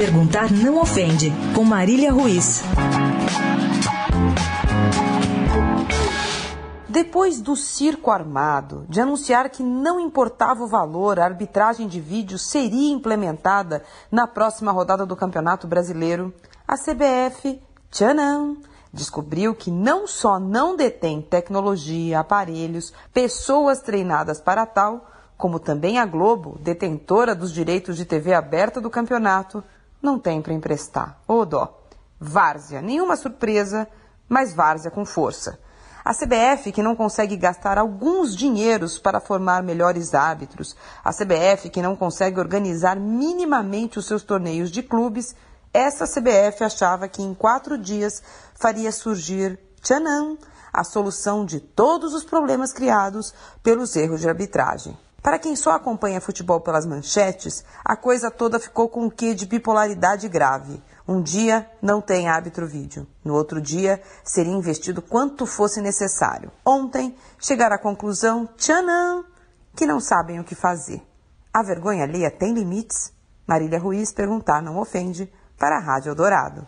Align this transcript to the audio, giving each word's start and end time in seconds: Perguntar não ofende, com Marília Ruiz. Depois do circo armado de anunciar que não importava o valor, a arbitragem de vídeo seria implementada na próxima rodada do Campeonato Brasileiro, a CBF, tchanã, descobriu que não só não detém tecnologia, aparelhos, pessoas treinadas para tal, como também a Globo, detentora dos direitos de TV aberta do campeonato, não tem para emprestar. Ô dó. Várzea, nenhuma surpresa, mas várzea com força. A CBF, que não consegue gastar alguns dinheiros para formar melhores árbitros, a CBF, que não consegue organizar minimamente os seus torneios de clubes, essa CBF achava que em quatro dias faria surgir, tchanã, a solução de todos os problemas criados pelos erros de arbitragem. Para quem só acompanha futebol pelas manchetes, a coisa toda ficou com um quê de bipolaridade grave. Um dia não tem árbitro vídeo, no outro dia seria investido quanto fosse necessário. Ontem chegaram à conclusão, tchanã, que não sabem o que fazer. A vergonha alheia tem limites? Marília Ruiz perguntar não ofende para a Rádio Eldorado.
Perguntar 0.00 0.50
não 0.50 0.80
ofende, 0.80 1.30
com 1.54 1.62
Marília 1.62 2.10
Ruiz. 2.10 2.62
Depois 6.88 7.38
do 7.42 7.54
circo 7.54 8.10
armado 8.10 8.86
de 8.88 8.98
anunciar 8.98 9.50
que 9.50 9.62
não 9.62 10.00
importava 10.00 10.64
o 10.64 10.66
valor, 10.66 11.20
a 11.20 11.26
arbitragem 11.26 11.86
de 11.86 12.00
vídeo 12.00 12.38
seria 12.38 12.90
implementada 12.90 13.84
na 14.10 14.26
próxima 14.26 14.72
rodada 14.72 15.04
do 15.04 15.14
Campeonato 15.14 15.66
Brasileiro, 15.66 16.32
a 16.66 16.78
CBF, 16.78 17.60
tchanã, 17.90 18.56
descobriu 18.90 19.54
que 19.54 19.70
não 19.70 20.06
só 20.06 20.40
não 20.40 20.76
detém 20.76 21.20
tecnologia, 21.20 22.20
aparelhos, 22.20 22.90
pessoas 23.12 23.82
treinadas 23.82 24.40
para 24.40 24.64
tal, 24.64 25.10
como 25.36 25.60
também 25.60 25.98
a 25.98 26.06
Globo, 26.06 26.58
detentora 26.58 27.34
dos 27.34 27.52
direitos 27.52 27.98
de 27.98 28.06
TV 28.06 28.32
aberta 28.32 28.80
do 28.80 28.88
campeonato, 28.88 29.62
não 30.02 30.18
tem 30.18 30.40
para 30.40 30.52
emprestar. 30.52 31.18
Ô 31.26 31.44
dó. 31.44 31.76
Várzea, 32.18 32.82
nenhuma 32.82 33.16
surpresa, 33.16 33.88
mas 34.28 34.54
várzea 34.54 34.90
com 34.90 35.04
força. 35.04 35.58
A 36.04 36.14
CBF, 36.14 36.72
que 36.72 36.82
não 36.82 36.96
consegue 36.96 37.36
gastar 37.36 37.78
alguns 37.78 38.34
dinheiros 38.34 38.98
para 38.98 39.20
formar 39.20 39.62
melhores 39.62 40.14
árbitros, 40.14 40.74
a 41.04 41.12
CBF, 41.12 41.68
que 41.70 41.82
não 41.82 41.94
consegue 41.94 42.40
organizar 42.40 42.96
minimamente 42.96 43.98
os 43.98 44.06
seus 44.06 44.22
torneios 44.22 44.70
de 44.70 44.82
clubes, 44.82 45.34
essa 45.72 46.06
CBF 46.06 46.64
achava 46.64 47.06
que 47.06 47.22
em 47.22 47.32
quatro 47.34 47.78
dias 47.78 48.22
faria 48.54 48.90
surgir, 48.90 49.58
tchanã, 49.80 50.36
a 50.72 50.84
solução 50.84 51.44
de 51.44 51.60
todos 51.60 52.14
os 52.14 52.24
problemas 52.24 52.72
criados 52.72 53.34
pelos 53.62 53.94
erros 53.94 54.20
de 54.20 54.28
arbitragem. 54.28 54.96
Para 55.22 55.38
quem 55.38 55.54
só 55.54 55.72
acompanha 55.72 56.20
futebol 56.20 56.60
pelas 56.60 56.86
manchetes, 56.86 57.62
a 57.84 57.94
coisa 57.94 58.30
toda 58.30 58.58
ficou 58.58 58.88
com 58.88 59.04
um 59.04 59.10
quê 59.10 59.34
de 59.34 59.46
bipolaridade 59.46 60.28
grave. 60.28 60.82
Um 61.06 61.20
dia 61.20 61.70
não 61.82 62.00
tem 62.00 62.28
árbitro 62.28 62.66
vídeo, 62.66 63.06
no 63.22 63.34
outro 63.34 63.60
dia 63.60 64.00
seria 64.24 64.52
investido 64.52 65.02
quanto 65.02 65.44
fosse 65.44 65.80
necessário. 65.82 66.50
Ontem 66.64 67.16
chegaram 67.38 67.76
à 67.76 67.78
conclusão, 67.78 68.46
tchanã, 68.56 69.22
que 69.76 69.86
não 69.86 70.00
sabem 70.00 70.40
o 70.40 70.44
que 70.44 70.54
fazer. 70.54 71.02
A 71.52 71.62
vergonha 71.62 72.04
alheia 72.04 72.30
tem 72.30 72.54
limites? 72.54 73.12
Marília 73.46 73.78
Ruiz 73.78 74.12
perguntar 74.12 74.62
não 74.62 74.78
ofende 74.78 75.30
para 75.58 75.76
a 75.76 75.80
Rádio 75.80 76.10
Eldorado. 76.10 76.66